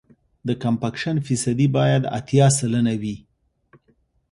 [0.47, 3.15] د کمپکشن فیصدي باید اتیا سلنه وي